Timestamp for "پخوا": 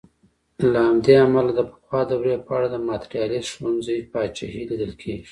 1.71-2.01